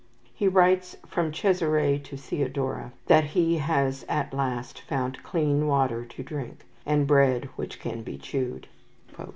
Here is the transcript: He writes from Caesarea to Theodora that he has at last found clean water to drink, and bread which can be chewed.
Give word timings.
He 0.33 0.47
writes 0.47 0.97
from 1.05 1.29
Caesarea 1.31 1.99
to 1.99 2.17
Theodora 2.17 2.91
that 3.05 3.23
he 3.23 3.57
has 3.59 4.03
at 4.09 4.33
last 4.33 4.81
found 4.81 5.21
clean 5.21 5.67
water 5.67 6.05
to 6.05 6.23
drink, 6.23 6.65
and 6.87 7.05
bread 7.05 7.49
which 7.55 7.79
can 7.79 8.01
be 8.01 8.17
chewed. 8.17 8.67